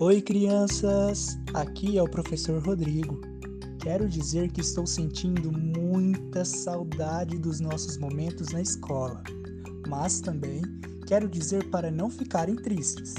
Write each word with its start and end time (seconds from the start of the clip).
Oi, 0.00 0.20
crianças! 0.20 1.38
Aqui 1.54 1.98
é 1.98 2.02
o 2.02 2.08
professor 2.08 2.60
Rodrigo. 2.60 3.20
Quero 3.80 4.08
dizer 4.08 4.50
que 4.50 4.60
estou 4.60 4.84
sentindo 4.88 5.52
muita 5.52 6.44
saudade 6.44 7.38
dos 7.38 7.60
nossos 7.60 7.96
momentos 7.96 8.48
na 8.50 8.60
escola, 8.60 9.22
mas 9.86 10.20
também 10.20 10.62
quero 11.06 11.28
dizer 11.28 11.70
para 11.70 11.92
não 11.92 12.10
ficarem 12.10 12.56
tristes. 12.56 13.14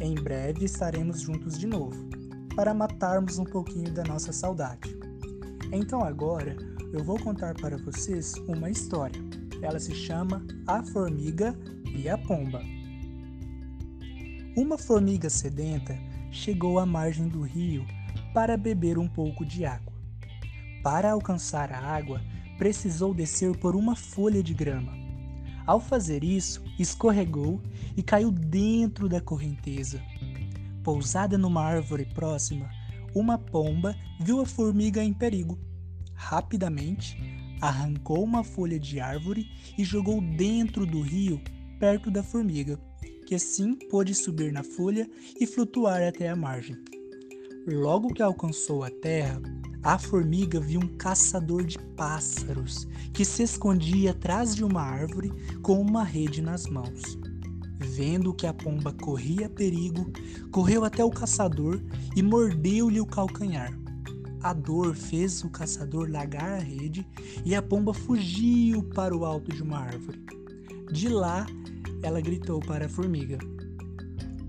Em 0.00 0.14
breve 0.14 0.64
estaremos 0.64 1.20
juntos 1.20 1.58
de 1.58 1.66
novo, 1.66 2.08
para 2.54 2.72
matarmos 2.72 3.38
um 3.38 3.44
pouquinho 3.44 3.92
da 3.92 4.02
nossa 4.02 4.32
saudade. 4.32 4.98
Então 5.70 6.02
agora 6.02 6.56
eu 6.94 7.04
vou 7.04 7.20
contar 7.20 7.54
para 7.60 7.76
vocês 7.76 8.32
uma 8.48 8.70
história. 8.70 9.20
Ela 9.60 9.78
se 9.78 9.94
chama 9.94 10.42
A 10.66 10.82
Formiga 10.82 11.54
e 11.94 12.08
a 12.08 12.16
Pomba. 12.16 12.62
Uma 14.56 14.78
formiga 14.78 15.28
sedenta 15.28 15.98
chegou 16.30 16.78
à 16.78 16.86
margem 16.86 17.28
do 17.28 17.42
rio 17.42 17.86
para 18.32 18.56
beber 18.56 18.98
um 18.98 19.08
pouco 19.08 19.44
de 19.44 19.64
água. 19.64 19.92
Para 20.82 21.12
alcançar 21.12 21.72
a 21.72 21.78
água, 21.78 22.20
precisou 22.58 23.14
descer 23.14 23.56
por 23.56 23.74
uma 23.74 23.96
folha 23.96 24.42
de 24.42 24.54
grama. 24.54 24.92
Ao 25.66 25.80
fazer 25.80 26.22
isso, 26.22 26.62
escorregou 26.78 27.60
e 27.96 28.02
caiu 28.02 28.30
dentro 28.30 29.08
da 29.08 29.20
correnteza. 29.20 30.00
Pousada 30.84 31.36
numa 31.36 31.64
árvore 31.64 32.04
próxima, 32.04 32.70
uma 33.14 33.36
pomba 33.36 33.96
viu 34.20 34.40
a 34.40 34.46
formiga 34.46 35.02
em 35.02 35.12
perigo. 35.12 35.58
Rapidamente, 36.14 37.18
arrancou 37.60 38.22
uma 38.22 38.44
folha 38.44 38.78
de 38.78 39.00
árvore 39.00 39.50
e 39.76 39.84
jogou 39.84 40.20
dentro 40.20 40.86
do 40.86 41.00
rio, 41.00 41.40
perto 41.80 42.10
da 42.10 42.22
formiga 42.22 42.78
que 43.26 43.34
assim 43.34 43.74
pôde 43.74 44.14
subir 44.14 44.52
na 44.52 44.62
folha 44.62 45.10
e 45.38 45.46
flutuar 45.46 46.00
até 46.00 46.28
a 46.28 46.36
margem. 46.36 46.76
Logo 47.66 48.14
que 48.14 48.22
alcançou 48.22 48.84
a 48.84 48.90
terra, 48.90 49.42
a 49.82 49.98
formiga 49.98 50.60
viu 50.60 50.80
um 50.80 50.96
caçador 50.96 51.64
de 51.64 51.78
pássaros 51.96 52.86
que 53.12 53.24
se 53.24 53.42
escondia 53.42 54.12
atrás 54.12 54.54
de 54.54 54.64
uma 54.64 54.80
árvore 54.80 55.32
com 55.62 55.80
uma 55.80 56.04
rede 56.04 56.40
nas 56.40 56.66
mãos. 56.66 57.18
Vendo 57.78 58.32
que 58.32 58.46
a 58.46 58.54
pomba 58.54 58.92
corria 58.92 59.50
perigo, 59.50 60.10
correu 60.50 60.84
até 60.84 61.04
o 61.04 61.10
caçador 61.10 61.82
e 62.14 62.22
mordeu-lhe 62.22 63.00
o 63.00 63.06
calcanhar. 63.06 63.76
A 64.42 64.52
dor 64.52 64.94
fez 64.94 65.42
o 65.42 65.50
caçador 65.50 66.08
largar 66.08 66.52
a 66.52 66.58
rede 66.58 67.06
e 67.44 67.54
a 67.54 67.60
pomba 67.60 67.92
fugiu 67.92 68.82
para 68.94 69.16
o 69.16 69.24
alto 69.24 69.52
de 69.52 69.62
uma 69.62 69.78
árvore. 69.78 70.24
De 70.92 71.08
lá, 71.08 71.46
ela 72.06 72.20
gritou 72.20 72.60
para 72.60 72.86
a 72.86 72.88
formiga: 72.88 73.36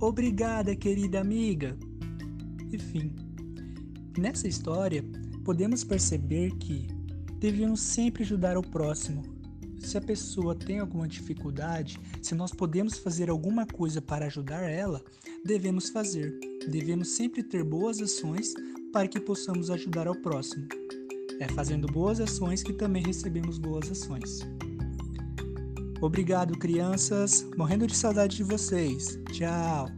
Obrigada, 0.00 0.74
querida 0.74 1.20
amiga! 1.20 1.76
Enfim, 2.72 3.14
nessa 4.18 4.48
história 4.48 5.04
podemos 5.44 5.84
perceber 5.84 6.50
que 6.56 6.88
devemos 7.38 7.80
sempre 7.80 8.24
ajudar 8.24 8.58
o 8.58 8.62
próximo. 8.62 9.22
Se 9.78 9.96
a 9.96 10.00
pessoa 10.00 10.54
tem 10.54 10.80
alguma 10.80 11.06
dificuldade, 11.06 12.00
se 12.20 12.34
nós 12.34 12.50
podemos 12.50 12.98
fazer 12.98 13.30
alguma 13.30 13.66
coisa 13.66 14.02
para 14.02 14.26
ajudar 14.26 14.62
ela, 14.62 15.00
devemos 15.44 15.90
fazer. 15.90 16.36
Devemos 16.68 17.10
sempre 17.10 17.42
ter 17.42 17.62
boas 17.62 18.00
ações 18.00 18.52
para 18.92 19.06
que 19.06 19.20
possamos 19.20 19.70
ajudar 19.70 20.08
ao 20.08 20.14
próximo. 20.16 20.66
É 21.38 21.46
fazendo 21.48 21.86
boas 21.86 22.18
ações 22.18 22.62
que 22.62 22.72
também 22.72 23.02
recebemos 23.04 23.58
boas 23.58 23.90
ações. 23.90 24.40
Obrigado, 26.04 26.58
crianças. 26.58 27.48
Morrendo 27.56 27.86
de 27.86 27.96
saudade 27.96 28.36
de 28.36 28.42
vocês. 28.42 29.18
Tchau. 29.32 29.88